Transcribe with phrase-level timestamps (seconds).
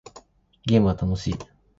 [0.65, 1.35] ゲームは楽しい